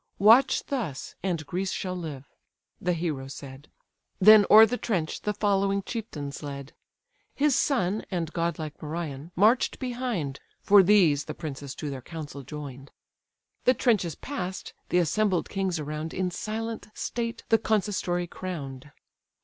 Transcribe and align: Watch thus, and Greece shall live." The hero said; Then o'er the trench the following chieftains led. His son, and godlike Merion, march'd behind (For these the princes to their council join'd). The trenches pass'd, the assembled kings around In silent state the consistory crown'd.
Watch 0.17 0.65
thus, 0.65 1.13
and 1.21 1.45
Greece 1.45 1.71
shall 1.71 1.95
live." 1.95 2.25
The 2.81 2.93
hero 2.93 3.27
said; 3.27 3.69
Then 4.19 4.47
o'er 4.49 4.65
the 4.65 4.75
trench 4.79 5.21
the 5.21 5.33
following 5.35 5.83
chieftains 5.83 6.41
led. 6.41 6.73
His 7.35 7.55
son, 7.55 8.03
and 8.09 8.33
godlike 8.33 8.81
Merion, 8.81 9.31
march'd 9.35 9.77
behind 9.77 10.39
(For 10.63 10.81
these 10.81 11.25
the 11.25 11.35
princes 11.35 11.75
to 11.75 11.91
their 11.91 12.01
council 12.01 12.41
join'd). 12.41 12.89
The 13.65 13.75
trenches 13.75 14.15
pass'd, 14.15 14.73
the 14.89 14.97
assembled 14.97 15.49
kings 15.49 15.79
around 15.79 16.15
In 16.15 16.31
silent 16.31 16.87
state 16.95 17.43
the 17.49 17.59
consistory 17.59 18.25
crown'd. 18.25 18.89